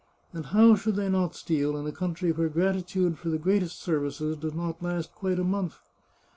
And 0.33 0.47
how 0.47 0.73
should 0.73 0.95
they 0.95 1.09
not 1.09 1.35
steal, 1.35 1.77
in 1.77 1.85
a 1.85 1.91
country 1.91 2.31
where 2.31 2.49
gratitude 2.49 3.19
for 3.19 3.29
the 3.29 3.37
greatest 3.37 3.79
services 3.79 4.35
does 4.35 4.55
not 4.55 4.81
last 4.81 5.13
quite 5.13 5.37
a 5.37 5.43
month 5.43 5.77